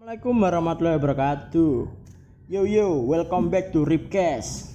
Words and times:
Assalamualaikum 0.00 0.36
warahmatullahi 0.40 0.96
wabarakatuh. 0.96 1.74
Yo 2.48 2.64
yo, 2.64 3.04
welcome 3.04 3.52
back 3.52 3.68
to 3.68 3.84
Ripcast. 3.84 4.72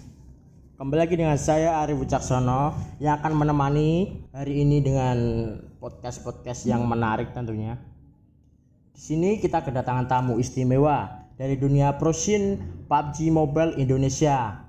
Kembali 0.78 1.02
lagi 1.02 1.18
dengan 1.18 1.34
saya 1.42 1.82
Arif 1.82 1.98
Wicaksono 1.98 2.78
yang 3.02 3.18
akan 3.18 3.34
menemani 3.34 4.22
hari 4.30 4.62
ini 4.62 4.86
dengan 4.86 5.18
podcast-podcast 5.82 6.70
yang 6.70 6.86
menarik 6.86 7.34
tentunya. 7.34 7.74
Di 8.94 9.02
sini 9.02 9.42
kita 9.42 9.66
kedatangan 9.66 10.06
tamu 10.06 10.38
istimewa 10.38 11.26
dari 11.42 11.58
dunia 11.58 11.98
prosin 11.98 12.62
PUBG 12.86 13.34
Mobile 13.34 13.82
Indonesia 13.82 14.62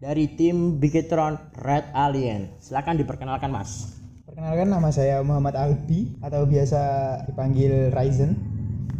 dari 0.00 0.32
tim 0.32 0.80
Bigetron 0.80 1.36
Red 1.60 1.92
Alien. 1.92 2.56
Silakan 2.56 2.96
diperkenalkan, 2.96 3.52
Mas. 3.52 4.00
Perkenalkan 4.24 4.72
nama 4.72 4.88
saya 4.88 5.20
Muhammad 5.20 5.60
Albi 5.60 6.16
atau 6.24 6.48
biasa 6.48 6.80
dipanggil 7.28 7.92
Ryzen. 7.92 8.49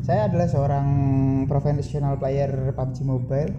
Saya 0.00 0.32
adalah 0.32 0.48
seorang 0.48 0.88
professional 1.44 2.16
player 2.16 2.72
PUBG 2.72 3.04
Mobile 3.04 3.52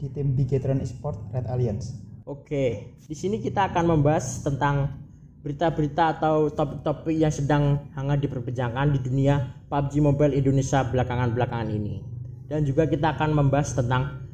di 0.00 0.08
tim 0.08 0.32
Bigetron 0.32 0.80
Esport 0.80 1.28
Red 1.28 1.44
Alliance. 1.44 1.92
Oke, 2.24 2.96
di 3.04 3.12
sini 3.12 3.36
kita 3.36 3.68
akan 3.68 3.92
membahas 3.92 4.40
tentang 4.40 4.96
berita-berita 5.44 6.16
atau 6.16 6.48
topik-topik 6.48 7.12
yang 7.12 7.28
sedang 7.28 7.84
hangat 7.92 8.24
diperbincangkan 8.24 8.96
di 8.96 8.98
dunia 9.04 9.60
PUBG 9.68 10.00
Mobile 10.00 10.32
Indonesia 10.32 10.88
belakangan-belakangan 10.88 11.68
ini. 11.68 12.00
Dan 12.48 12.64
juga 12.64 12.88
kita 12.88 13.20
akan 13.20 13.44
membahas 13.44 13.76
tentang 13.76 14.24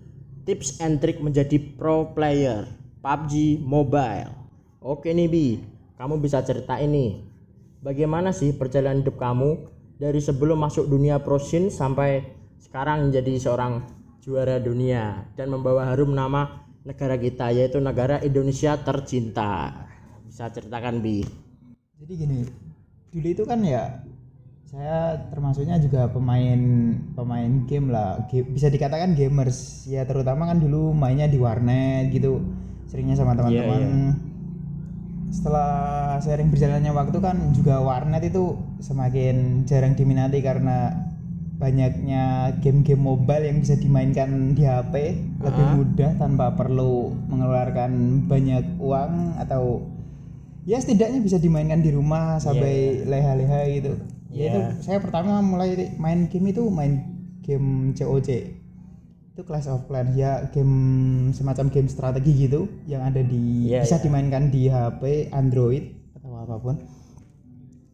tips 0.47 0.79
and 0.79 1.03
trick 1.03 1.19
menjadi 1.19 1.59
pro 1.75 2.15
player 2.15 2.71
PUBG 3.03 3.59
Mobile. 3.59 4.31
Oke 4.79 5.11
nih 5.11 5.27
Bi, 5.27 5.59
kamu 5.99 6.23
bisa 6.23 6.47
cerita 6.47 6.79
ini. 6.79 7.27
Bagaimana 7.83 8.31
sih 8.31 8.55
perjalanan 8.55 9.03
hidup 9.03 9.19
kamu 9.19 9.80
dari 10.01 10.17
sebelum 10.17 10.57
masuk 10.57 10.89
dunia 10.89 11.21
pro 11.21 11.37
scene 11.37 11.69
sampai 11.69 12.25
sekarang 12.57 13.13
menjadi 13.13 13.37
seorang 13.37 13.85
juara 14.25 14.57
dunia 14.57 15.29
dan 15.37 15.53
membawa 15.53 15.93
harum 15.93 16.17
nama 16.17 16.65
negara 16.89 17.21
kita 17.21 17.53
yaitu 17.53 17.77
negara 17.85 18.17
Indonesia 18.25 18.81
tercinta. 18.81 19.85
Bisa 20.25 20.49
ceritakan 20.49 21.05
Bi. 21.05 21.21
Jadi 22.01 22.13
gini, 22.17 22.41
dulu 23.13 23.29
itu 23.29 23.45
kan 23.45 23.61
ya 23.61 24.01
saya 24.65 25.21
termasuknya 25.29 25.77
juga 25.77 26.09
pemain 26.09 26.57
pemain 27.13 27.51
game 27.69 27.93
lah, 27.93 28.25
Ga- 28.33 28.49
bisa 28.49 28.73
dikatakan 28.73 29.13
gamers 29.13 29.85
ya 29.85 30.09
terutama 30.09 30.49
kan 30.49 30.57
dulu 30.57 30.97
mainnya 30.97 31.29
di 31.29 31.37
warnet 31.37 32.09
gitu, 32.09 32.41
seringnya 32.89 33.21
sama 33.21 33.37
teman-teman. 33.37 34.17
Setelah 35.31 36.19
sering 36.19 36.51
berjalannya 36.51 36.91
waktu 36.91 37.19
kan 37.23 37.55
juga 37.55 37.79
warnet 37.81 38.27
itu 38.27 38.59
semakin 38.83 39.63
jarang 39.65 39.95
diminati 39.95 40.43
karena 40.43 41.07
banyaknya 41.61 42.57
game-game 42.65 42.99
mobile 42.99 43.45
yang 43.45 43.61
bisa 43.61 43.77
dimainkan 43.77 44.57
di 44.57 44.65
HP 44.65 44.95
lebih 45.45 45.67
mudah 45.77 46.11
tanpa 46.17 46.57
perlu 46.57 47.15
mengeluarkan 47.29 48.25
banyak 48.27 48.81
uang 48.81 49.37
atau 49.39 49.85
ya 50.65 50.81
setidaknya 50.81 51.21
bisa 51.21 51.37
dimainkan 51.37 51.85
di 51.85 51.93
rumah 51.93 52.41
sampai 52.41 53.05
leha-leha 53.05 53.61
gitu. 53.77 53.93
Ya 54.31 54.51
itu 54.51 54.61
saya 54.83 54.99
pertama 55.05 55.45
mulai 55.45 55.95
main 56.01 56.27
game 56.27 56.51
itu 56.51 56.65
main 56.73 57.07
game 57.45 57.93
COC. 57.93 58.60
Itu 59.41 59.49
Clash 59.49 59.73
of 59.73 59.89
Clans 59.89 60.13
ya 60.13 60.53
game 60.53 60.77
semacam 61.33 61.73
game 61.73 61.89
strategi 61.89 62.45
gitu 62.45 62.69
yang 62.85 63.01
ada 63.09 63.25
di 63.25 63.73
Iya, 63.73 63.89
bisa 63.89 63.97
iya. 63.97 64.05
dimainkan 64.05 64.53
di 64.53 64.69
HP, 64.69 65.33
Android 65.33 66.13
atau 66.13 66.37
apa 66.37 66.61
pun. 66.61 66.77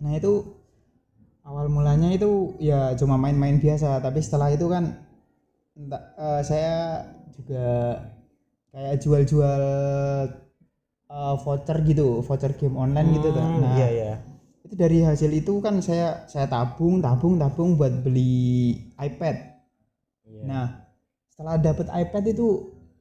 Nah, 0.03 0.11
itu 0.19 0.43
awal 1.47 1.71
mulanya 1.71 2.11
itu 2.11 2.51
ya 2.59 2.99
cuma 2.99 3.15
main-main 3.15 3.63
biasa, 3.63 4.03
tapi 4.03 4.19
setelah 4.27 4.51
itu 4.51 4.67
kan 4.67 4.91
entah, 5.79 6.03
eh, 6.19 6.43
saya 6.43 7.07
juga 7.31 7.95
kayak 8.75 8.99
jual-jual 9.07 9.63
eh, 11.07 11.35
voucher 11.47 11.79
gitu, 11.87 12.27
voucher 12.27 12.59
game 12.59 12.75
online 12.75 13.23
gitu 13.23 13.31
kan. 13.31 13.47
Hmm, 13.47 13.63
Nah, 13.63 13.75
iya 13.79 13.89
iya. 13.95 14.13
itu 14.67 14.75
dari 14.75 14.99
hasil 15.07 15.31
itu 15.31 15.63
kan 15.63 15.79
saya 15.79 16.27
saya 16.27 16.51
tabung, 16.51 16.99
tabung, 16.99 17.39
tabung 17.39 17.79
buat 17.79 18.03
beli 18.03 18.75
iPad. 18.99 19.37
Iya. 20.27 20.43
Nah, 20.43 20.67
setelah 21.37 21.61
dapat 21.61 21.85
iPad 21.93 22.25
itu 22.33 22.49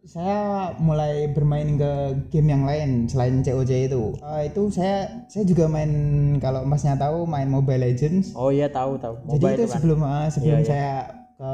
saya 0.04 0.70
mulai 0.78 1.32
bermain 1.32 1.80
ke 1.80 1.92
game 2.30 2.52
yang 2.52 2.68
lain 2.68 3.08
selain 3.08 3.40
COC 3.40 3.88
itu. 3.88 4.12
Eh, 4.20 4.52
itu 4.52 4.68
saya 4.70 5.24
saya 5.26 5.48
juga 5.48 5.66
main 5.66 5.90
kalau 6.38 6.68
Masnya 6.68 7.00
tahu 7.00 7.24
main 7.24 7.48
Mobile 7.48 7.80
Legends. 7.80 8.36
Oh 8.36 8.52
iya 8.52 8.68
tahu 8.68 9.00
tahu. 9.00 9.16
Jadi 9.24 9.40
Mobile 9.40 9.56
itu 9.56 9.64
kan. 9.66 9.74
sebelum 9.74 10.00
ah, 10.04 10.28
sebelum 10.28 10.60
Iya, 10.60 10.62
iya. 10.62 10.68
saya 10.68 10.92
ke 11.40 11.52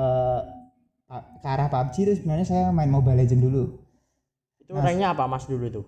ke 1.37 1.47
arah 1.47 1.67
PUBG 1.69 1.95
itu 2.01 2.13
sebenarnya 2.17 2.47
saya 2.49 2.63
main 2.73 2.89
Mobile 2.89 3.21
Legends 3.21 3.45
dulu. 3.45 3.63
Itu 4.57 4.73
ranknya 4.73 5.13
apa 5.13 5.29
Mas 5.29 5.45
dulu 5.45 5.63
itu 5.69 5.81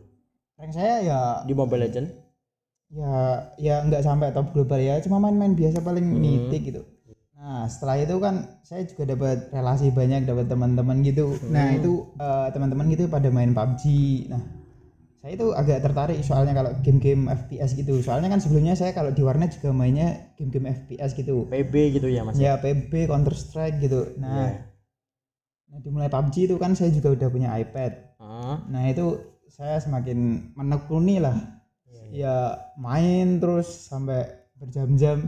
Rank 0.53 0.71
saya 0.71 1.01
ya 1.01 1.19
di 1.43 1.57
Mobile 1.57 1.89
Legend? 1.89 2.07
ya 2.93 3.41
ya 3.57 3.81
nggak 3.81 4.05
sampai 4.05 4.29
top 4.37 4.53
global 4.53 4.77
ya 4.77 5.01
cuma 5.01 5.17
main-main 5.17 5.57
biasa 5.57 5.81
paling 5.81 6.13
Hmm. 6.13 6.53
gitu 6.53 6.85
nah 7.43 7.67
setelah 7.67 7.99
itu 7.99 8.15
kan 8.17 8.35
saya 8.63 8.87
juga 8.87 9.03
dapat 9.05 9.51
relasi 9.51 9.91
banyak 9.91 10.23
dapat 10.23 10.47
teman-teman 10.47 11.03
gitu 11.03 11.35
nah 11.51 11.67
Hmm. 11.67 11.77
itu 11.77 11.91
eh, 12.15 12.47
teman-teman 12.49 12.87
gitu 12.87 13.11
pada 13.11 13.27
main 13.27 13.51
PUBG 13.51 13.83
nah 14.31 14.39
saya 15.19 15.35
itu 15.35 15.51
agak 15.51 15.79
tertarik 15.81 16.19
soalnya 16.19 16.51
kalau 16.53 16.71
game-game 16.79 17.27
FPS 17.27 17.75
gitu 17.75 17.99
soalnya 17.99 18.27
kan 18.27 18.39
sebelumnya 18.39 18.75
saya 18.75 18.91
kalau 18.91 19.11
di 19.11 19.19
warnet 19.19 19.51
juga 19.51 19.71
mainnya 19.71 20.31
game-game 20.35 20.71
FPS 20.71 21.11
gitu 21.13 21.43
PB 21.47 21.73
gitu 21.93 22.07
ya 22.07 22.23
Mas. 22.23 22.39
ya 22.39 22.55
PB 22.55 23.07
Counter 23.07 23.35
Strike 23.35 23.77
gitu 23.77 24.15
nah 24.15 24.47
Iya. 24.47 24.63
nah 25.65 25.79
dimulai 25.79 26.07
PUBG 26.07 26.35
itu 26.45 26.55
kan 26.55 26.79
saya 26.79 26.91
juga 26.91 27.11
udah 27.11 27.27
punya 27.27 27.49
iPad 27.53 28.15
Ah, 28.23 28.63
Nah 28.71 28.87
itu 28.87 29.19
saya 29.51 29.77
semakin 29.77 30.19
menekuni 30.55 31.19
lah. 31.19 31.35
Iya, 31.83 32.07
Ya 32.09 32.35
main 32.75 33.37
terus 33.37 33.67
sampai 33.85 34.31
berjam-jam. 34.55 35.27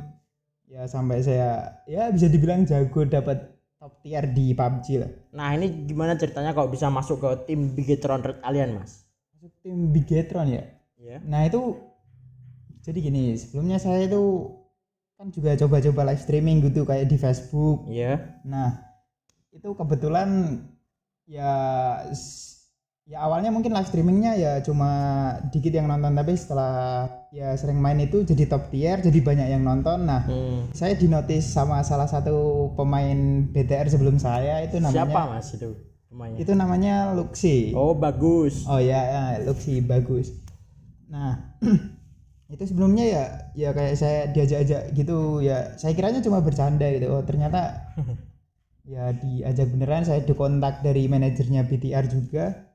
Ya 0.76 0.84
sampai 0.92 1.24
saya 1.24 1.80
ya 1.88 2.12
bisa 2.12 2.28
dibilang 2.28 2.68
jago 2.68 3.08
dapat 3.08 3.48
top 3.80 4.04
tier 4.04 4.28
di 4.28 4.52
PUBG 4.52 4.88
lah. 5.00 5.12
Nah 5.32 5.56
ini 5.56 5.88
gimana 5.88 6.20
ceritanya 6.20 6.52
kalau 6.52 6.68
bisa 6.68 6.92
masuk 6.92 7.24
ke 7.24 7.48
tim 7.48 7.72
Bigetron 7.72 8.20
Red 8.20 8.44
Alien 8.44 8.76
Mas? 8.76 9.08
Masuk 9.32 9.56
tim 9.64 9.96
Bigetron 9.96 10.52
ya. 10.52 10.68
Iya. 11.00 11.24
Nah 11.24 11.48
itu 11.48 11.80
jadi 12.84 13.00
gini 13.00 13.40
sebelumnya 13.40 13.80
saya 13.80 14.04
itu 14.04 14.52
kan 15.16 15.32
juga 15.32 15.56
coba-coba 15.56 16.12
live 16.12 16.24
streaming 16.28 16.60
gitu 16.68 16.84
kayak 16.84 17.08
di 17.08 17.16
Facebook. 17.16 17.88
Iya. 17.88 18.44
Nah 18.44 18.76
itu 19.56 19.72
kebetulan 19.72 20.60
ya 21.24 21.56
ya 23.06 23.22
awalnya 23.22 23.54
mungkin 23.54 23.70
live 23.70 23.86
streamingnya 23.86 24.34
ya 24.34 24.52
cuma 24.60 24.90
dikit 25.48 25.70
yang 25.70 25.86
nonton 25.86 26.10
tapi 26.12 26.34
setelah 26.34 27.06
ya 27.30 27.54
sering 27.54 27.78
main 27.78 28.02
itu 28.02 28.26
jadi 28.26 28.50
top 28.50 28.74
tier 28.74 28.98
jadi 28.98 29.20
banyak 29.22 29.48
yang 29.48 29.62
nonton 29.62 30.10
nah 30.10 30.26
Hmm. 30.26 30.74
saya 30.74 30.98
dinotis 30.98 31.46
sama 31.46 31.86
salah 31.86 32.10
satu 32.10 32.34
pemain 32.74 33.14
BTR 33.46 33.86
sebelum 33.88 34.18
saya 34.18 34.66
itu 34.66 34.82
namanya 34.82 35.06
Siapa 35.06 35.22
Mas 35.30 35.54
itu 35.54 35.70
pemainnya? 36.10 36.40
itu 36.42 36.52
namanya 36.52 37.14
Luxi 37.14 37.78
Oh 37.78 37.94
bagus. 37.94 38.66
oh 38.66 38.82
ya, 38.82 38.98
ya 38.98 39.22
Luxi 39.40 39.86
bagus 39.86 40.34
nah 41.06 41.54
itu 42.48 42.64
sebelumnya 42.66 43.06
ya 43.06 43.24
ya 43.54 43.70
kayak 43.70 43.96
saya 43.96 44.20
diajak-ajak 44.28 44.82
gitu 44.92 45.46
ya 45.46 45.78
saya 45.78 45.94
kiranya 45.94 46.26
cuma 46.26 46.42
bercanda 46.42 46.90
gitu 46.90 47.06
oh 47.08 47.22
ternyata 47.22 47.86
ya 48.84 49.14
diajak 49.14 49.70
beneran 49.70 50.02
saya 50.02 50.22
dikontak 50.22 50.82
dari 50.82 51.06
manajernya 51.06 51.62
BTR 51.64 52.06
juga 52.06 52.74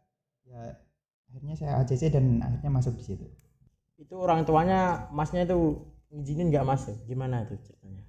akhirnya 1.30 1.54
saya 1.54 1.78
ACC 1.78 2.10
dan 2.10 2.42
akhirnya 2.42 2.70
masuk 2.70 2.98
di 2.98 3.04
situ 3.06 3.26
Itu 3.96 4.18
orang 4.18 4.42
tuanya 4.42 5.06
Masnya 5.10 5.46
itu 5.46 5.78
ngizinin 6.10 6.50
nggak 6.50 6.66
Mas? 6.66 6.90
Gimana 7.06 7.46
itu 7.46 7.54
ceritanya? 7.62 8.02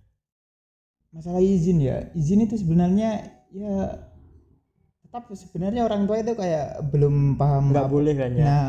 masalah 1.11 1.37
izin 1.39 1.77
ya 1.77 2.07
izin 2.15 2.41
itu 2.41 2.55
sebenarnya 2.55 3.19
ya 3.51 4.00
tetap 5.03 5.27
sebenarnya 5.29 5.83
orang 5.83 6.07
tua 6.07 6.23
itu 6.23 6.31
kayak 6.33 6.88
belum 6.88 7.35
paham 7.35 7.75
Nggak 7.75 7.91
boleh 7.91 8.13
kan 8.15 8.31
ya? 8.31 8.44
nah 8.47 8.63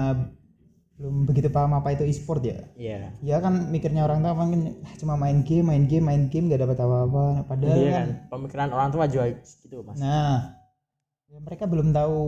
belum 0.98 1.22
begitu 1.22 1.48
paham 1.48 1.72
apa 1.72 1.94
itu 1.94 2.02
e-sport 2.02 2.42
ya 2.42 2.58
Iya. 2.74 3.14
ya 3.22 3.36
kan 3.38 3.70
mikirnya 3.70 4.02
orang 4.02 4.20
tua 4.20 4.34
mungkin 4.34 4.82
"Ah, 4.82 4.94
cuma 4.98 5.14
main 5.14 5.42
game 5.42 5.62
main 5.64 5.86
game 5.86 6.02
main 6.02 6.26
game 6.26 6.50
gak 6.50 6.62
dapat 6.62 6.78
apa-apa 6.78 7.46
padahal 7.46 7.78
Iya 7.78 7.90
kan 7.90 7.94
kan. 7.94 8.08
Pemikiran 8.28 8.68
orang 8.70 8.90
tua 8.90 9.04
juga 9.06 9.24
gitu 9.38 9.76
Mas. 9.82 9.96
nah 9.98 10.61
ya 11.32 11.38
mereka 11.40 11.64
belum 11.64 11.96
tahu 11.96 12.20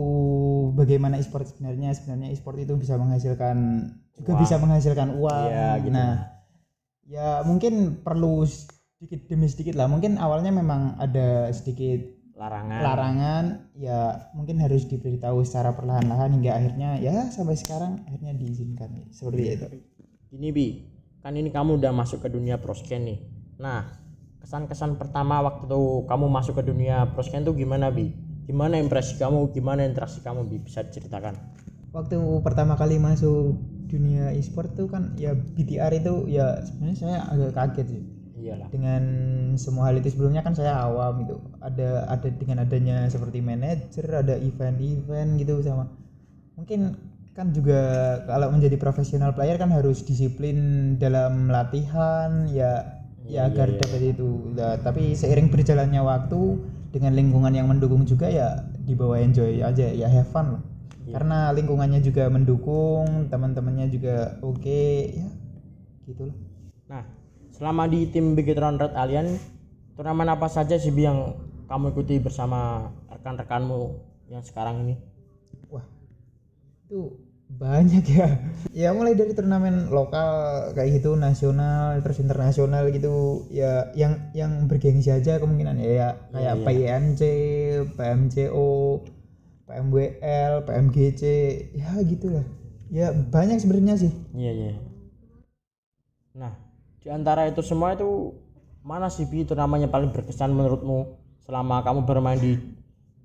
bagaimana 0.73 1.21
e-sport 1.21 1.45
sebenarnya. 1.45 1.93
Sebenarnya 1.93 2.33
e-sport 2.33 2.57
itu 2.57 2.73
bisa 2.73 2.97
menghasilkan 2.97 3.57
juga 4.17 4.33
bisa 4.41 4.55
menghasilkan 4.57 5.13
uang. 5.13 5.45
Iya 5.45 5.69
gitu. 5.85 5.93
nah 5.93 6.11
ya 7.05 7.45
mungkin 7.45 8.01
perlu 8.01 8.41
sedikit 8.49 9.29
demi 9.29 9.45
sedikit 9.45 9.77
lah. 9.77 9.85
Mungkin 9.85 10.17
awalnya 10.17 10.49
memang 10.49 10.97
ada 10.97 11.53
sedikit 11.53 12.01
Larangan. 12.35 12.81
larangan. 12.81 13.45
Ya 13.77 14.31
mungkin 14.33 14.57
harus 14.57 14.89
diberitahu 14.89 15.45
secara 15.45 15.77
perlahan-lahan 15.77 16.41
hingga 16.41 16.57
akhirnya 16.57 16.89
ya 16.97 17.29
sampai 17.29 17.55
sekarang 17.61 18.01
akhirnya 18.09 18.33
diizinkan. 18.33 19.13
Seperti 19.13 19.43
itu. 19.53 19.65
Gini 20.33 20.49
Bi, 20.49 20.67
kan 21.21 21.37
ini 21.37 21.53
kamu 21.53 21.77
udah 21.77 21.93
masuk 21.93 22.25
ke 22.25 22.29
dunia 22.33 22.57
prosken 22.59 23.07
nih. 23.07 23.19
Nah, 23.55 23.87
kesan-kesan 24.43 24.99
pertama 24.99 25.39
waktu 25.45 25.79
kamu 26.09 26.25
masuk 26.27 26.59
ke 26.59 26.63
dunia 26.67 27.07
prosken 27.15 27.47
tuh 27.47 27.55
gimana 27.55 27.87
bi 27.87 28.24
gimana 28.45 28.77
impresi 28.79 29.17
kamu? 29.17 29.51
Gimana 29.51 29.85
interaksi 29.85 30.21
kamu? 30.21 30.45
Bi 30.47 30.61
bisa 30.61 30.85
diceritakan? 30.85 31.35
Waktu 31.91 32.17
pertama 32.45 32.77
kali 32.77 33.01
masuk 33.01 33.57
dunia 33.85 34.33
e-sport 34.33 34.73
tuh 34.73 34.89
kan 34.89 35.13
ya 35.15 35.37
BTR 35.37 35.93
itu 35.95 36.27
ya 36.27 36.59
sebenarnya 36.65 36.97
saya 36.97 37.17
agak 37.29 37.51
kaget 37.53 37.87
sih. 37.87 38.03
Iyalah. 38.35 38.67
Dengan 38.69 39.03
semua 39.55 39.89
hal 39.89 39.97
itu 39.97 40.11
sebelumnya 40.11 40.43
kan 40.43 40.53
saya 40.53 40.75
awam 40.75 41.23
itu 41.23 41.39
ada 41.63 42.05
ada 42.11 42.27
dengan 42.29 42.67
adanya 42.67 43.07
seperti 43.07 43.39
manajer 43.39 44.05
ada 44.11 44.35
event-event 44.37 45.39
gitu 45.39 45.63
sama. 45.63 45.87
Mungkin 46.59 46.93
kan 47.35 47.51
juga 47.51 47.79
kalau 48.27 48.47
menjadi 48.51 48.79
profesional 48.79 49.35
player 49.35 49.59
kan 49.59 49.71
harus 49.71 50.03
disiplin 50.07 50.95
dalam 50.95 51.51
latihan 51.51 52.47
ya 52.47 53.03
ya 53.25 53.49
agar 53.49 53.75
dapat 53.75 54.15
itu. 54.15 54.53
Nah, 54.53 54.77
tapi 54.79 55.17
seiring 55.17 55.49
berjalannya 55.49 56.01
waktu 56.03 56.41
dengan 56.95 57.11
lingkungan 57.11 57.51
yang 57.51 57.67
mendukung 57.67 58.07
juga 58.07 58.31
ya 58.31 58.55
dibawa 58.87 59.19
enjoy 59.19 59.59
aja 59.59 59.91
ya 59.91 60.07
have 60.07 60.31
fun 60.31 60.55
lah. 60.55 60.63
Karena 61.11 61.51
lingkungannya 61.51 61.99
juga 61.99 62.31
mendukung 62.31 63.27
teman-temannya 63.27 63.91
juga 63.91 64.39
oke 64.39 64.87
ya 65.11 65.27
gitulah. 66.07 66.37
Nah 66.87 67.03
selama 67.51 67.91
di 67.91 68.07
tim 68.07 68.39
Bigetron 68.39 68.79
Red 68.79 68.95
Alien 68.95 69.35
turnamen 69.99 70.31
apa 70.31 70.47
saja 70.47 70.79
sih 70.79 70.95
yang 70.95 71.35
kamu 71.67 71.91
ikuti 71.91 72.15
bersama 72.23 72.87
rekan-rekanmu 73.11 73.99
yang 74.31 74.39
sekarang 74.39 74.87
ini? 74.87 74.95
Wah, 75.67 75.83
itu 76.87 77.11
banyak 77.49 78.03
ya. 78.09 78.29
Ya 78.75 78.89
mulai 78.91 79.13
dari 79.13 79.31
turnamen 79.37 79.93
lokal 79.93 80.71
kayak 80.73 80.99
gitu, 80.99 81.15
nasional, 81.15 81.97
terus 82.01 82.19
internasional 82.19 82.89
gitu. 82.91 83.45
Ya 83.53 83.93
yang 83.95 84.33
yang 84.35 84.65
bergengsi 84.65 85.13
aja 85.13 85.37
kemungkinan 85.37 85.77
ya, 85.79 85.89
ya 85.89 86.09
kayak 86.33 86.55
PIMC, 86.65 87.21
PMCO, 87.95 89.01
PMWL, 89.69 90.53
PMGC, 90.67 91.21
ya 91.77 91.95
gitulah. 92.03 92.45
Ya 92.89 93.13
banyak 93.13 93.57
sebenarnya 93.61 93.97
sih. 93.97 94.11
iya 94.37 94.51
iya 94.53 94.73
nah 96.35 96.51
di 96.99 97.07
antara 97.07 97.47
itu 97.47 97.63
semua 97.63 97.95
itu 97.95 98.35
mana 98.83 99.07
sih 99.07 99.23
bi 99.23 99.47
turnamennya 99.47 99.87
paling 99.87 100.11
berkesan 100.11 100.51
menurutmu 100.51 101.15
selama 101.47 101.79
kamu 101.81 102.03
bermain 102.03 102.37
di 102.37 102.59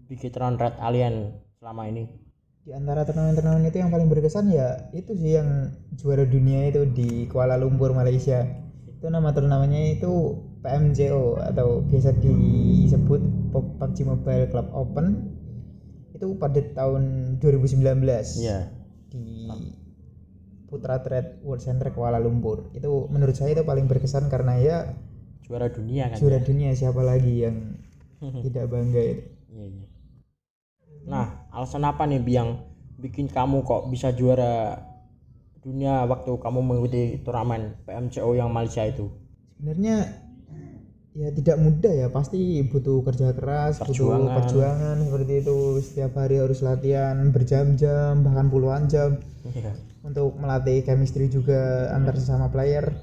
Bigetron 0.06 0.54
Red 0.56 0.78
Alien 0.78 1.34
selama 1.58 1.90
ini 1.90 2.06
Di 2.60 2.76
antara 2.76 3.08
turnamen-turnamen 3.08 3.72
itu 3.72 3.80
yang 3.80 3.88
paling 3.88 4.12
berkesan 4.12 4.52
ya 4.52 4.92
itu 4.92 5.16
sih 5.16 5.40
yang 5.40 5.72
juara 5.96 6.28
dunia 6.28 6.68
itu 6.68 6.84
di 6.92 7.24
Kuala 7.32 7.56
Lumpur 7.56 7.96
Malaysia. 7.96 8.44
Itu 8.84 9.08
nama 9.08 9.32
turnamennya 9.32 9.96
itu 9.96 10.36
PMJO 10.60 11.40
atau 11.40 11.80
biasa 11.88 12.20
disebut 12.20 13.20
PUBG 13.56 13.96
Mobile 14.04 14.46
Club 14.52 14.68
Open. 14.76 15.06
Itu 16.12 16.36
pada 16.36 16.60
tahun 16.76 17.36
2019 17.40 17.80
iya 18.44 18.68
di 19.08 19.48
Putra 20.68 21.00
Trade 21.00 21.40
World 21.40 21.64
Center 21.64 21.88
Kuala 21.96 22.20
Lumpur. 22.20 22.68
Itu 22.76 23.08
menurut 23.08 23.40
saya 23.40 23.56
itu 23.56 23.64
paling 23.64 23.88
berkesan 23.88 24.28
karena 24.28 24.60
ya 24.60 24.76
juara 25.48 25.72
dunia 25.72 26.12
kan 26.12 26.20
juara 26.20 26.38
dunia 26.44 26.76
siapa 26.76 27.00
lagi 27.00 27.48
yang 27.48 27.80
tidak 28.44 28.68
bangga 28.68 29.00
itu. 29.00 29.24
Iya, 29.48 29.64
iya. 29.66 29.86
Nah, 31.08 31.39
alasan 31.60 31.84
apa 31.84 32.08
nih 32.08 32.24
yang 32.24 32.64
bikin 32.96 33.28
kamu 33.28 33.60
kok 33.62 33.92
bisa 33.92 34.16
juara 34.16 34.80
dunia 35.60 36.08
waktu 36.08 36.32
kamu 36.40 36.58
mengikuti 36.64 37.20
turnamen 37.20 37.76
PMCO 37.84 38.32
yang 38.32 38.48
Malaysia 38.48 38.80
itu? 38.88 39.12
sebenarnya 39.60 40.08
ya 41.12 41.28
tidak 41.36 41.60
mudah 41.60 41.92
ya 41.92 42.08
pasti 42.08 42.64
butuh 42.64 43.04
kerja 43.04 43.36
keras 43.36 43.76
butuh 43.76 43.92
Perjuangan. 43.92 44.34
perjuangan 44.40 44.96
seperti 45.04 45.32
itu 45.44 45.56
setiap 45.84 46.12
hari 46.16 46.40
harus 46.40 46.64
latihan 46.64 47.28
berjam-jam 47.28 48.24
bahkan 48.24 48.48
puluhan 48.48 48.88
jam 48.88 49.20
Iya. 49.44 49.76
untuk 50.00 50.32
melatih 50.40 50.80
chemistry 50.80 51.28
juga 51.28 51.92
antar 51.92 52.16
sesama 52.16 52.48
player 52.48 52.94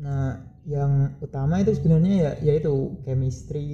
nah 0.00 0.40
yang 0.64 1.12
utama 1.20 1.60
itu 1.60 1.76
sebenarnya 1.76 2.12
ya 2.16 2.32
yaitu 2.48 2.96
chemistry 3.04 3.68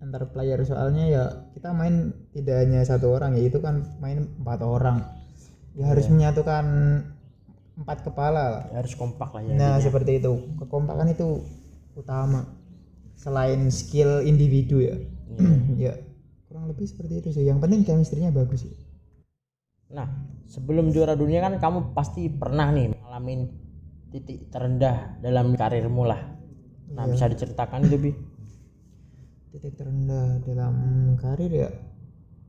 antar 0.00 0.26
player 0.34 0.58
soalnya 0.64 1.04
ya 1.06 1.24
kita 1.54 1.70
main 1.70 2.14
tidak 2.30 2.56
hanya 2.62 2.80
satu 2.86 3.10
orang 3.10 3.34
ya 3.34 3.42
itu 3.50 3.58
kan 3.58 3.82
main 3.98 4.26
empat 4.38 4.60
orang 4.62 5.02
ya 5.74 5.90
harus 5.90 6.06
menyatukan 6.06 6.64
empat 7.80 8.04
kepala 8.04 8.42
lah 8.44 8.62
Ya, 8.68 8.84
harus 8.84 8.92
kompak 8.92 9.32
lah 9.32 9.40
ya. 9.40 9.56
Nah, 9.56 9.74
seperti 9.80 10.20
itu. 10.20 10.32
Kekompakan 10.60 11.16
itu 11.16 11.40
utama. 11.96 12.44
Selain 13.16 13.68
skill 13.72 14.20
individu 14.24 14.84
ya. 14.84 14.96
ya. 15.88 15.96
Kurang 16.48 16.68
lebih 16.68 16.84
seperti 16.84 17.24
itu 17.24 17.28
sih. 17.32 17.44
Yang 17.48 17.64
penting 17.64 17.80
chemistry-nya 17.88 18.30
bagus 18.32 18.68
sih. 18.68 18.74
Nah, 19.90 20.06
sebelum 20.46 20.92
juara 20.92 21.16
dunia 21.16 21.40
kan 21.42 21.58
kamu 21.58 21.96
pasti 21.96 22.30
pernah 22.30 22.70
nih 22.70 22.94
ngalamin 22.94 23.40
titik 24.12 24.52
terendah 24.52 25.18
dalam 25.24 25.56
karirmu 25.56 26.04
lah. 26.06 26.20
Nah, 26.90 27.06
bisa 27.06 27.30
diceritakan 27.30 27.86
Bi? 27.90 28.12
Titik 29.50 29.74
terendah 29.74 30.42
dalam 30.46 30.74
karir 31.18 31.50
ya. 31.50 31.70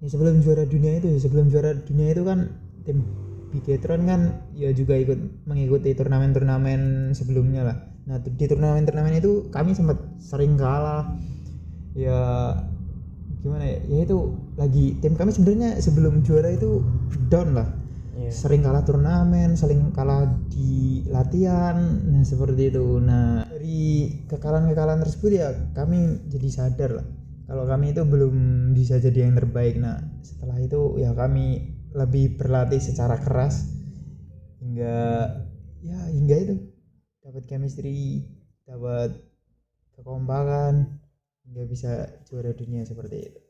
Ya 0.01 0.09
sebelum 0.09 0.42
juara 0.42 0.65
dunia 0.65 0.98
itu, 0.98 1.13
sebelum 1.21 1.53
juara 1.53 1.77
dunia 1.77 2.09
itu 2.09 2.25
kan 2.25 2.50
tim 2.81 3.06
Bigetron 3.51 4.07
kan 4.07 4.21
ya 4.56 4.71
juga 4.71 4.95
ikut 4.95 5.45
mengikuti 5.45 5.92
turnamen-turnamen 5.94 7.12
sebelumnya 7.13 7.62
lah. 7.68 7.77
Nah, 8.07 8.18
di 8.18 8.45
turnamen-turnamen 8.48 9.19
itu 9.19 9.51
kami 9.53 9.77
sempat 9.77 10.01
sering 10.18 10.57
kalah. 10.57 11.06
Ya 11.94 12.18
gimana 13.44 13.68
ya? 13.68 13.77
Ya 13.92 14.00
itu 14.07 14.39
lagi 14.56 14.98
tim 15.03 15.13
kami 15.19 15.36
sebenarnya 15.36 15.77
sebelum 15.83 16.24
juara 16.25 16.50
itu 16.50 16.81
down 17.30 17.53
lah. 17.53 17.69
Iya. 18.12 18.27
sering 18.27 18.59
kalah 18.59 18.83
turnamen, 18.83 19.56
sering 19.56 19.95
kalah 19.95 20.27
di 20.51 21.00
latihan, 21.07 21.80
nah 22.12 22.24
seperti 22.27 22.68
itu. 22.68 23.00
Nah 23.00 23.48
dari 23.48 24.19
kekalahan-kekalahan 24.27 25.00
tersebut 25.03 25.31
ya 25.31 25.48
kami 25.71 26.19
jadi 26.27 26.48
sadar 26.51 26.92
lah 27.01 27.07
kalau 27.51 27.68
kami 27.68 27.92
itu 27.92 28.07
belum 28.07 28.36
bisa 28.71 28.95
jadi 29.03 29.27
yang 29.27 29.36
terbaik. 29.36 29.75
Nah 29.75 30.00
setelah 30.24 30.56
itu 30.56 30.95
ya 31.03 31.12
kami 31.12 31.75
lebih 31.92 32.39
berlatih 32.39 32.80
secara 32.80 33.19
keras 33.19 33.68
hingga 34.63 35.27
ya 35.83 36.00
hingga 36.15 36.36
itu 36.39 36.56
dapat 37.19 37.44
chemistry, 37.51 38.24
dapat 38.63 39.19
kekompakan 40.00 40.95
hingga 41.44 41.63
bisa 41.68 42.24
juara 42.24 42.56
dunia 42.56 42.88
seperti 42.88 43.18
itu. 43.19 43.42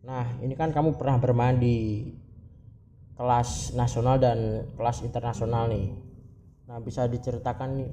Nah, 0.00 0.40
ini 0.40 0.56
kan 0.56 0.72
kamu 0.72 0.96
pernah 0.96 1.20
bermain 1.20 1.60
di 1.60 2.08
kelas 3.20 3.76
nasional 3.76 4.16
dan 4.16 4.64
kelas 4.72 5.04
internasional 5.04 5.68
nih. 5.68 5.92
Nah, 6.64 6.80
bisa 6.80 7.04
diceritakan 7.04 7.76
nih 7.76 7.90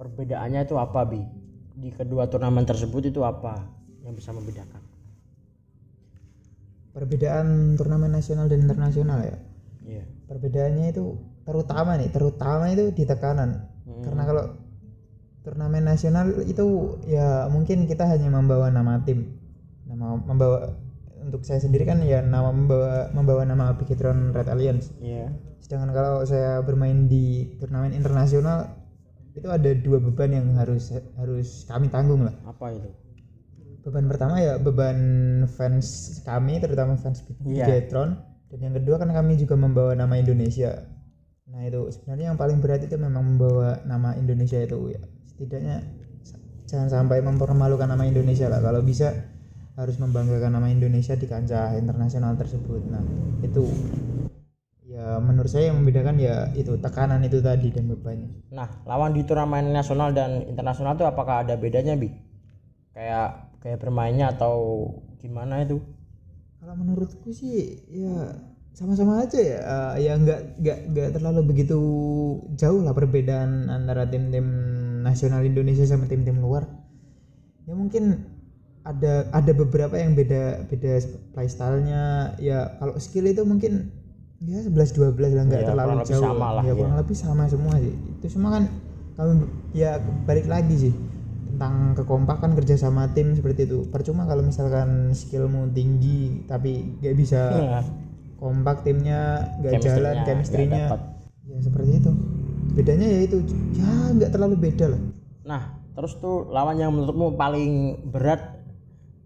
perbedaannya 0.00 0.64
itu 0.64 0.80
apa, 0.80 1.04
Bi? 1.04 1.39
Di 1.80 1.88
kedua 1.90 2.28
turnamen 2.28 2.68
tersebut 2.68 3.08
itu 3.08 3.24
apa 3.24 3.64
yang 4.04 4.12
bisa 4.12 4.36
membedakan? 4.36 4.82
Perbedaan 6.90 7.78
turnamen 7.78 8.12
nasional 8.12 8.50
dan 8.50 8.66
internasional 8.66 9.20
ya. 9.24 9.38
Iya. 9.80 10.04
perbedaannya 10.28 10.94
itu 10.94 11.18
terutama 11.42 11.98
nih 11.98 12.12
terutama 12.14 12.70
itu 12.70 12.94
di 12.94 13.02
tekanan 13.02 13.66
karena 14.06 14.22
kalau 14.22 14.44
turnamen 15.42 15.82
nasional 15.82 16.30
itu 16.46 16.94
ya 17.10 17.50
mungkin 17.50 17.88
kita 17.90 18.06
hanya 18.06 18.30
membawa 18.30 18.70
nama 18.70 19.02
tim 19.02 19.34
nama 19.90 20.14
membawa 20.20 20.70
untuk 21.26 21.42
saya 21.42 21.58
sendiri 21.58 21.82
kan 21.88 21.98
ya 22.06 22.22
nama 22.22 22.54
membawa 22.54 23.10
membawa 23.10 23.42
nama 23.42 23.74
Bigetron 23.74 24.30
Red 24.30 24.46
Alliance 24.52 24.94
Iya. 25.02 25.34
sedangkan 25.58 25.90
kalau 25.90 26.22
saya 26.22 26.62
bermain 26.62 27.10
di 27.10 27.56
turnamen 27.58 27.90
internasional 27.90 28.70
itu 29.34 29.48
ada 29.48 29.70
dua 29.78 29.98
beban 30.02 30.30
yang 30.34 30.46
harus 30.58 30.90
harus 31.18 31.64
kami 31.68 31.86
tanggung 31.90 32.26
lah. 32.26 32.34
Apa 32.46 32.74
itu? 32.74 32.90
beban 33.80 34.12
pertama 34.12 34.36
ya 34.36 34.60
beban 34.60 34.98
fans 35.48 36.20
kami 36.28 36.60
terutama 36.60 37.00
fans 37.00 37.24
Iya. 37.40 37.64
Bigetron 37.64 38.20
dan 38.52 38.58
yang 38.60 38.74
kedua 38.76 39.00
kan 39.00 39.08
kami 39.08 39.40
juga 39.40 39.56
membawa 39.56 39.96
nama 39.96 40.20
Indonesia. 40.20 40.84
Nah 41.48 41.64
itu 41.64 41.88
sebenarnya 41.88 42.34
yang 42.34 42.38
paling 42.38 42.60
berat 42.60 42.84
itu 42.84 43.00
memang 43.00 43.24
membawa 43.24 43.80
nama 43.88 44.12
Indonesia 44.20 44.60
itu 44.60 44.92
ya. 44.92 45.00
Setidaknya 45.32 45.80
jangan 46.68 46.88
sampai 46.92 47.24
mempermalukan 47.24 47.88
nama 47.88 48.04
Indonesia 48.04 48.52
lah. 48.52 48.60
Kalau 48.60 48.84
bisa 48.84 49.16
harus 49.80 49.96
membanggakan 49.96 50.60
nama 50.60 50.68
Indonesia 50.68 51.16
di 51.16 51.24
kancah 51.24 51.72
internasional 51.80 52.36
tersebut. 52.36 52.84
Nah 52.90 53.00
itu 53.40 53.64
menurut 55.20 55.50
saya 55.52 55.70
yang 55.70 55.78
membedakan 55.80 56.16
ya 56.18 56.48
itu 56.56 56.74
tekanan 56.80 57.22
itu 57.22 57.38
tadi 57.44 57.70
dan 57.70 57.86
bebannya 57.86 58.30
Nah, 58.50 58.68
lawan 58.88 59.14
di 59.14 59.22
turnamen 59.22 59.70
nasional 59.70 60.10
dan 60.10 60.42
internasional 60.48 60.98
itu 60.98 61.06
apakah 61.06 61.46
ada 61.46 61.54
bedanya, 61.54 61.94
Bi? 61.94 62.10
Kayak 62.96 63.54
kayak 63.62 63.78
bermainnya 63.78 64.34
atau 64.34 64.88
gimana 65.22 65.62
itu? 65.62 65.78
Kalau 66.60 66.74
menurutku 66.76 67.30
sih 67.30 67.80
ya 67.88 68.34
sama-sama 68.74 69.22
aja 69.22 69.38
ya. 69.38 69.58
Eh, 69.60 70.10
ya 70.10 70.12
nggak 70.18 70.40
nggak 70.60 70.78
nggak 70.92 71.08
terlalu 71.14 71.40
begitu 71.46 71.78
jauh 72.58 72.80
lah 72.82 72.92
perbedaan 72.96 73.70
antara 73.70 74.08
tim-tim 74.08 74.46
nasional 75.06 75.46
Indonesia 75.46 75.86
sama 75.86 76.04
tim-tim 76.10 76.36
luar 76.40 76.68
ya 77.64 77.78
mungkin 77.78 78.26
ada 78.82 79.28
ada 79.30 79.52
beberapa 79.52 79.94
yang 79.94 80.16
beda 80.16 80.66
beda 80.66 81.04
playstylenya 81.36 82.34
ya 82.40 82.80
kalau 82.80 82.96
skill 82.96 83.28
itu 83.28 83.44
mungkin 83.44 83.92
ya 84.40 84.58
11 84.64 84.72
12 84.96 85.36
lah 85.36 85.44
nggak 85.46 85.62
Ya, 85.62 85.68
terlalu 85.68 85.96
jauh. 86.08 86.22
sama 86.24 86.48
lah, 86.56 86.62
ya 86.64 86.72
ya. 86.72 86.74
kurang 86.80 86.96
lebih 86.96 87.16
sama 87.16 87.44
semua 87.44 87.74
sih. 87.76 87.92
Itu 87.92 88.26
semua 88.32 88.50
kan 88.56 88.64
kalau 89.14 89.32
ya 89.76 90.00
balik 90.24 90.48
lagi 90.48 90.88
sih 90.88 90.94
tentang 91.52 91.92
kekompakan 91.92 92.56
kerja 92.56 92.80
sama 92.80 93.12
tim 93.12 93.36
seperti 93.36 93.68
itu. 93.68 93.84
Percuma 93.92 94.24
kalau 94.24 94.40
misalkan 94.40 95.12
skillmu 95.12 95.68
tinggi 95.76 96.48
tapi 96.48 96.96
nggak 97.04 97.14
bisa 97.20 97.40
kompak 98.40 98.80
timnya 98.80 99.44
nggak 99.60 99.76
jalan 99.78 100.16
chemistry-nya. 100.24 100.88
ya 101.44 101.56
seperti 101.60 102.00
itu. 102.00 102.10
Bedanya 102.72 103.06
ya 103.12 103.20
itu 103.28 103.44
ya 103.76 104.16
nggak 104.16 104.32
terlalu 104.32 104.56
beda 104.56 104.96
lah. 104.96 105.00
Nah, 105.44 105.62
terus 105.92 106.16
tuh 106.16 106.48
lawan 106.48 106.80
yang 106.80 106.96
menurutmu 106.96 107.36
paling 107.36 108.00
berat 108.08 108.56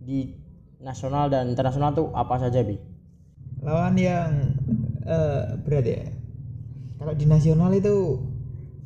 di 0.02 0.35
nasional 0.83 1.30
dan 1.30 1.47
internasional 1.47 1.94
tuh 1.94 2.11
apa 2.12 2.35
saja, 2.37 2.66
Bi? 2.66 2.76
lawan 3.64 3.97
yang 3.97 4.53
eh, 5.04 5.42
berat 5.61 5.84
ya 5.84 6.02
kalau 6.96 7.12
di 7.12 7.25
nasional 7.25 7.70
itu 7.70 8.20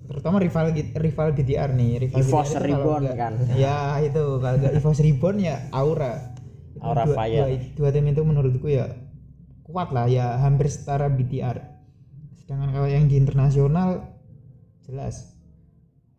terutama 0.09 0.41
rival 0.41 0.73
rival 0.97 1.29
GTR 1.37 1.71
nih 1.71 1.91
rival 2.01 2.19
kalau 2.25 2.65
Reborn 2.65 3.05
kan. 3.13 3.33
ya 3.55 4.01
itu 4.01 4.25
kalau 4.41 4.57
nggak 4.57 4.75
EVOS 4.75 4.99
Reborn 5.05 5.37
ya 5.39 5.57
Aura 5.71 6.33
Itu 6.73 6.81
Aura 6.81 7.05
dua, 7.05 7.15
Fire. 7.15 7.37
dua, 7.37 7.49
dua 7.77 7.89
tim 7.93 8.07
itu 8.09 8.23
menurutku 8.25 8.67
ya 8.67 8.89
kuat 9.63 9.93
lah 9.93 10.09
ya 10.09 10.41
hampir 10.41 10.73
setara 10.73 11.13
BTR 11.13 11.61
sedangkan 12.41 12.73
kalau 12.73 12.89
yang 12.89 13.05
di 13.05 13.21
internasional 13.21 14.09
jelas 14.81 15.37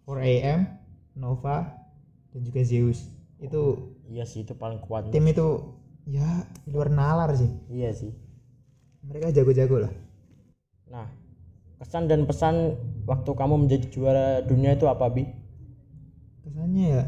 4AM 0.06 0.70
Nova 1.18 1.74
dan 2.30 2.42
juga 2.46 2.62
Zeus 2.62 3.10
itu 3.42 3.90
Iya 4.06 4.26
sih 4.26 4.42
itu 4.42 4.54
paling 4.54 4.82
kuat. 4.82 5.10
tim 5.10 5.26
itu 5.26 5.74
ya 6.06 6.46
luar 6.70 6.90
nalar 6.90 7.34
sih 7.34 7.50
Iya 7.70 7.90
sih. 7.94 8.14
Mereka 9.10 9.34
jago-jago 9.34 9.78
lah 9.82 9.94
Nah, 10.90 11.06
kesan 11.78 12.10
dan 12.10 12.26
pesan 12.26 12.74
waktu 13.06 13.30
kamu 13.30 13.66
menjadi 13.66 13.86
juara 13.90 14.28
dunia 14.42 14.74
itu 14.74 14.86
apa, 14.86 15.06
Bi? 15.10 15.22
kesannya 16.42 16.86
ya 16.98 17.04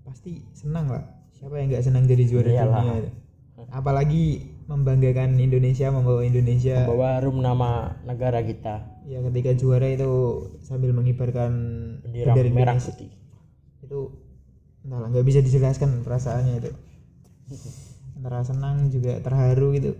pasti 0.00 0.40
senang 0.56 0.88
lah 0.88 1.04
siapa 1.30 1.60
yang 1.60 1.68
nggak 1.68 1.84
senang 1.84 2.08
jadi 2.08 2.24
juara 2.24 2.48
Iyalah. 2.48 2.82
dunia 2.88 3.12
apalagi 3.68 4.24
membanggakan 4.64 5.36
Indonesia 5.36 5.88
membawa 5.88 6.24
Indonesia 6.24 6.84
Membawa 6.88 7.20
harum 7.20 7.40
nama 7.40 7.96
negara 8.04 8.40
kita. 8.40 9.00
ya 9.04 9.20
ketika 9.28 9.52
juara 9.56 9.88
itu 9.88 10.08
sambil 10.60 10.92
mengibarkan 10.92 11.52
Bendera 12.00 12.32
bendera 12.32 12.48
merah 12.52 12.76
Indonesia 12.76 12.92
putih. 12.96 13.10
itu 13.84 14.00
entahlah 14.84 15.08
nggak 15.12 15.26
bisa 15.26 15.40
dijelaskan 15.40 16.00
perasaannya 16.00 16.54
itu 16.64 16.70
antara 18.16 18.40
senang 18.40 18.88
juga 18.88 19.20
terharu 19.20 19.76
gitu 19.76 19.92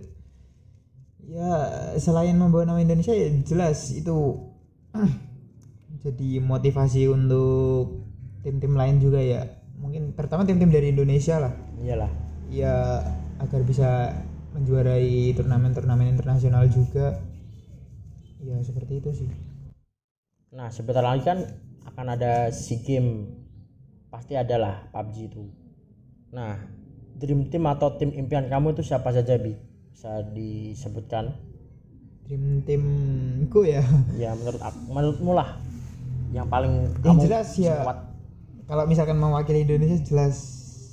ya 1.29 1.53
selain 2.01 2.33
membawa 2.33 2.65
nama 2.65 2.81
Indonesia 2.81 3.13
ya 3.13 3.29
jelas 3.45 3.93
itu 3.93 4.49
jadi 6.03 6.41
motivasi 6.41 7.05
untuk 7.05 8.09
tim-tim 8.41 8.73
lain 8.73 8.97
juga 8.97 9.21
ya 9.21 9.45
mungkin 9.77 10.17
terutama 10.17 10.43
tim-tim 10.43 10.73
dari 10.73 10.89
Indonesia 10.89 11.37
lah 11.37 11.53
Iyalah. 11.79 12.11
ya 12.49 13.05
agar 13.39 13.61
bisa 13.61 14.17
menjuarai 14.57 15.31
turnamen-turnamen 15.37 16.17
internasional 16.17 16.65
juga 16.65 17.21
ya 18.41 18.57
seperti 18.65 18.97
itu 18.97 19.11
sih 19.13 19.29
Nah, 20.49 20.73
sebentar 20.73 21.05
lagi 21.05 21.21
kan 21.21 21.45
akan 21.93 22.17
ada 22.17 22.49
SEA 22.49 22.81
Game. 22.81 23.29
Pasti 24.09 24.33
ada 24.33 24.57
lah 24.57 24.75
PUBG 24.89 25.15
itu. 25.29 25.45
Nah, 26.33 26.57
dream 27.13 27.45
team 27.53 27.69
atau 27.69 27.93
tim 28.01 28.09
impian 28.17 28.49
kamu 28.49 28.73
itu 28.73 28.81
siapa 28.81 29.13
saja, 29.13 29.37
Bi? 29.37 29.53
Bisa 29.89 30.11
disebutkan? 30.29 31.35
dream 32.23 32.61
timku 32.61 33.65
ya 33.65 33.81
Ya 34.13 34.37
menurut 34.37 34.61
aku, 34.61 34.77
menurutmu 34.85 35.33
lah 35.33 35.57
yang 36.29 36.45
paling 36.45 36.93
yang 37.01 37.17
kamu 37.17 37.25
jelas 37.25 37.57
ya 37.57 37.81
kuat. 37.81 38.05
kalau 38.65 38.85
misalkan 38.85 39.17
mewakili 39.17 39.65
Indonesia 39.65 39.97
jelas 39.99 40.37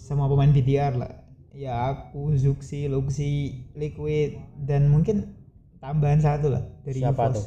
sama 0.03 0.25
pemain 0.27 0.49
BTR 0.49 0.97
lah 0.97 1.13
ya 1.53 1.93
aku 1.93 2.33
Zuxi 2.35 2.89
Luxi 2.89 3.53
Liquid 3.73 4.33
dan 4.65 4.89
mungkin 4.89 5.37
tambahan 5.77 6.25
satu 6.25 6.49
lah 6.49 6.65
dari 6.83 7.05
Siapa 7.05 7.29
EVOS 7.29 7.37
tuh? 7.37 7.47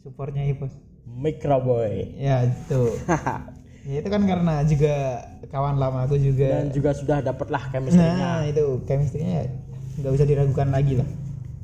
supportnya 0.00 0.46
EVOS 0.46 0.78
Microboy. 1.04 2.14
ya 2.14 2.46
itu 2.46 2.82
ya 3.90 3.98
itu 3.98 4.06
kan 4.06 4.22
karena 4.22 4.62
juga 4.62 4.94
kawan 5.50 5.74
lama 5.74 6.06
aku 6.06 6.14
juga 6.16 6.62
Dan 6.62 6.70
juga 6.70 6.94
sudah 6.94 7.18
dapatlah 7.18 7.66
chemistry-nya. 7.66 8.14
nah 8.14 8.40
itu 8.42 8.78
chemistry-nya 8.86 9.42
nggak 9.96 10.12
usah 10.12 10.26
diragukan 10.26 10.68
lagi 10.70 11.00
lah 11.00 11.08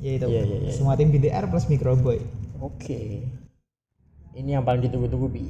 ya 0.02 0.10
itu 0.18 0.26
Iya, 0.26 0.42
iya, 0.42 0.56
iya. 0.66 0.72
semua 0.72 0.96
tim 0.96 1.12
BTR 1.12 1.46
plus 1.48 1.68
Microboy 1.68 2.18
Oke. 2.62 3.26
Ini 4.32 4.54
yang 4.54 4.62
paling 4.62 4.86
ditunggu-tunggu 4.86 5.28
Bi. 5.28 5.42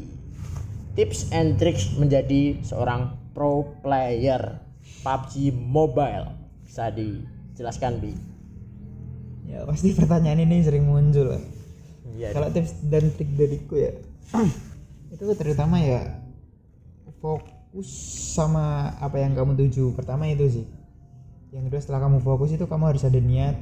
Tips 0.97 1.29
and 1.29 1.61
tricks 1.61 1.93
menjadi 1.95 2.57
seorang 2.65 3.15
pro 3.37 3.69
player 3.85 4.59
PUBG 5.05 5.53
Mobile. 5.53 6.33
Bisa 6.65 6.89
dijelaskan 6.89 8.01
Bi? 8.01 8.33
ya 9.45 9.69
pasti 9.69 9.93
pertanyaan 9.93 10.49
ini 10.49 10.65
sering 10.65 10.89
muncul 10.89 11.37
lah 11.37 11.43
Iya. 12.17 12.33
kalau 12.33 12.49
tips 12.49 12.73
dan 12.89 13.09
trik 13.13 13.37
dariku 13.37 13.77
ya 13.77 13.93
itu 15.13 15.25
terutama 15.37 15.77
ya 15.77 16.25
fokus 17.21 17.89
sama 18.33 18.97
apa 18.97 19.21
yang 19.21 19.37
kamu 19.37 19.53
tuju 19.57 19.93
pertama 19.93 20.25
itu 20.25 20.49
sih 20.49 20.65
yang 21.53 21.69
kedua 21.69 21.81
setelah 21.85 22.09
kamu 22.09 22.25
fokus 22.25 22.57
itu 22.57 22.65
kamu 22.65 22.97
harus 22.97 23.05
ada 23.05 23.21
niat. 23.21 23.57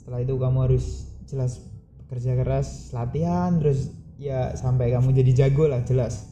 Setelah 0.00 0.24
itu 0.24 0.34
kamu 0.40 0.58
harus 0.64 1.12
jelas 1.28 1.60
kerja 2.08 2.32
keras 2.40 2.88
latihan 2.96 3.60
terus 3.60 3.92
ya 4.16 4.56
sampai 4.56 4.96
kamu 4.96 5.12
jadi 5.12 5.44
jago 5.44 5.68
lah 5.68 5.84
jelas. 5.84 6.24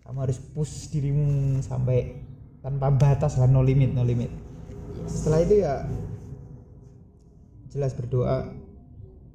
Kamu 0.00 0.24
harus 0.24 0.40
push 0.40 0.88
dirimu 0.88 1.60
sampai 1.60 2.16
tanpa 2.64 2.88
batas 2.88 3.36
lah 3.36 3.44
no 3.44 3.60
limit 3.60 3.92
no 3.92 4.00
limit. 4.00 4.32
Setelah 5.04 5.44
itu 5.44 5.54
ya 5.60 5.84
jelas 7.68 7.92
berdoa 7.92 8.48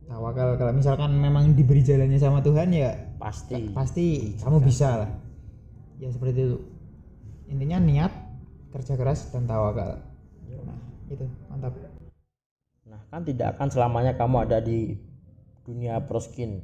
tawakal. 0.09 0.57
Kalau 0.57 0.73
misalkan 0.73 1.13
memang 1.13 1.53
diberi 1.53 1.85
jalannya 1.85 2.17
sama 2.17 2.41
Tuhan 2.41 2.73
ya 2.73 2.91
Pasti. 3.21 3.69
pasti 3.69 4.33
kamu 4.41 4.65
bisa 4.65 5.05
lah. 5.05 5.11
Ya 6.01 6.09
seperti 6.09 6.41
itu. 6.41 6.57
Intinya 7.53 7.77
niat 7.77 8.11
kerja 8.73 8.97
keras 8.97 9.29
dan 9.29 9.45
tawakal 9.45 10.14
nah 10.63 10.77
itu 11.07 11.25
mantap 11.49 11.73
Nah, 12.85 13.01
kan 13.09 13.25
tidak 13.25 13.57
akan 13.57 13.67
selamanya 13.73 14.13
kamu 14.13 14.45
ada 14.45 14.61
di 14.61 14.93
dunia 15.65 16.05
proskin. 16.05 16.61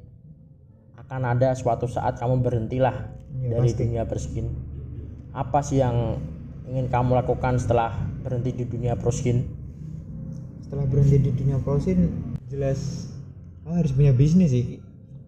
Akan 0.94 1.26
ada 1.26 1.58
suatu 1.58 1.90
saat 1.90 2.22
kamu 2.22 2.46
berhentilah 2.46 3.10
Ya, 3.42 3.58
dari 3.58 3.74
pasti. 3.74 3.82
dunia 3.90 4.06
proskin. 4.06 4.46
Apa 5.34 5.66
sih 5.66 5.82
yang 5.82 6.22
ingin 6.70 6.94
kamu 6.94 7.18
lakukan 7.18 7.58
setelah 7.58 7.98
berhenti 8.22 8.54
di 8.54 8.66
dunia 8.70 8.94
proskin? 8.94 9.50
setelah 10.62 10.88
berhenti 10.88 11.18
di 11.20 11.32
dunia 11.36 11.60
prosin 11.60 12.00
jelas 12.48 13.12
kamu 13.66 13.76
harus 13.84 13.92
punya 13.92 14.14
bisnis 14.16 14.56
sih 14.56 14.80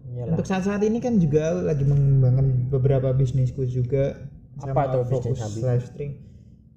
Iyalah. 0.08 0.32
untuk 0.32 0.48
saat-saat 0.48 0.80
ini 0.80 1.04
kan 1.04 1.20
juga 1.20 1.52
lagi 1.52 1.84
mengembangkan 1.84 2.72
beberapa 2.72 3.12
bisnisku 3.12 3.68
juga 3.68 4.24
Apa 4.56 4.88
sama 4.88 4.92
tuh 4.96 5.02
fokus 5.04 5.36
bisnis, 5.36 5.60
live 5.60 5.84
stream 5.84 6.12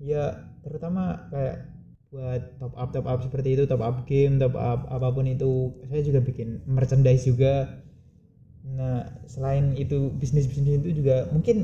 ya 0.03 0.51
terutama 0.67 1.03
kayak 1.31 1.55
buat 2.11 2.41
top 2.61 2.73
up 2.79 2.89
top 2.95 3.05
up 3.11 3.19
seperti 3.25 3.49
itu 3.59 3.63
top 3.67 3.83
up 3.83 3.97
game 4.07 4.39
top 4.39 4.55
up 4.55 4.87
apa 4.87 5.07
pun 5.11 5.27
itu 5.27 5.75
saya 5.91 6.01
juga 6.07 6.19
bikin 6.23 6.63
merchandise 6.67 7.23
juga. 7.27 7.83
Nah 8.77 9.07
selain 9.27 9.73
itu 9.77 10.11
bisnis 10.21 10.45
bisnis 10.49 10.79
itu 10.83 10.89
juga 11.03 11.27
mungkin 11.33 11.57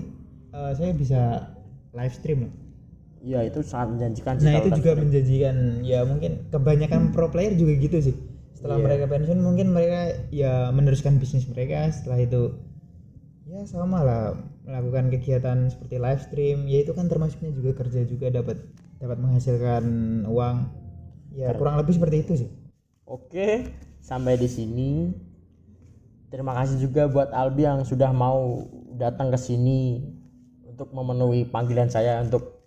eh, 0.55 0.71
saya 0.77 0.91
bisa 0.95 1.21
live 1.93 2.15
stream 2.15 2.39
lah 2.47 2.53
Iya, 3.23 3.39
itu 3.47 3.59
sangat 3.63 3.87
menjanjikan 3.95 4.35
sih 4.35 4.43
nah 4.43 4.53
itu 4.59 4.69
juga 4.79 4.91
stream. 4.93 5.07
menjanjikan. 5.07 5.55
Ya 5.83 5.99
mungkin 6.03 6.31
kebanyakan 6.51 7.01
pro 7.15 7.31
player 7.31 7.53
juga 7.55 7.73
gitu 7.79 7.97
sih. 8.03 8.15
Setelah 8.51 8.77
Iya. 8.79 8.85
mereka 8.85 9.05
pensiun 9.07 9.39
mungkin 9.39 9.67
mereka 9.71 9.99
ya 10.31 10.53
meneruskan 10.75 11.15
bisnis 11.23 11.47
mereka. 11.47 11.87
Setelah 11.91 12.19
itu 12.19 12.41
ya 13.47 13.63
sama 13.67 13.99
lah 14.03 14.23
melakukan 14.67 15.11
kegiatan 15.11 15.67
seperti 15.71 15.95
live 15.99 16.21
stream. 16.23 16.57
Ya 16.67 16.83
itu 16.83 16.91
kan 16.95 17.07
termasuknya 17.11 17.51
juga 17.55 17.71
kerja 17.79 18.01
juga 18.07 18.27
dapat 18.31 18.57
dapat 19.03 19.19
menghasilkan 19.19 19.83
uang 20.31 20.55
ya 21.35 21.51
kurang 21.59 21.75
lebih 21.75 21.99
seperti 21.99 22.17
itu 22.23 22.33
sih 22.39 22.51
Oke, 23.03 23.67
sampai 23.99 24.39
di 24.39 24.47
sini. 24.47 25.11
Terima 26.31 26.55
kasih 26.55 26.81
juga 26.81 27.05
buat 27.11 27.29
Albi 27.35 27.67
yang 27.67 27.83
sudah 27.83 28.09
mau 28.09 28.65
datang 28.95 29.29
ke 29.29 29.37
sini 29.37 30.01
untuk 30.65 30.89
memenuhi 30.95 31.45
panggilan 31.45 31.91
saya 31.91 32.23
untuk 32.23 32.63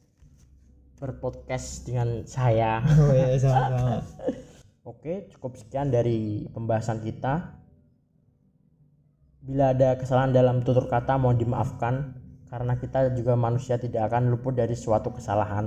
berpodcast 1.00 1.88
dengan 1.88 2.22
saya. 2.28 2.84
oh 3.10 3.16
ya 3.16 3.34
sama-sama 3.40 4.04
Oke, 4.92 5.26
cukup 5.34 5.58
sekian 5.58 5.90
dari 5.90 6.46
pembahasan 6.52 7.02
kita. 7.02 7.58
Bila 9.42 9.74
ada 9.74 9.98
kesalahan 9.98 10.30
dalam 10.30 10.62
tutur 10.62 10.86
kata 10.86 11.16
mohon 11.18 11.40
dimaafkan. 11.40 12.22
karena 12.46 12.78
kita 12.78 13.10
juga 13.18 13.34
manusia 13.34 13.74
tidak 13.74 14.06
akan 14.06 14.30
luput 14.30 14.54
dari 14.54 14.78
suatu 14.78 15.10
kesalahan. 15.10 15.66